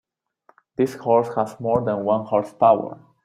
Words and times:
This 0.77 0.95
horse 0.95 1.27
has 1.35 1.59
more 1.59 1.83
than 1.85 2.03
one 2.03 2.25
horse 2.25 2.51
power. 2.53 2.99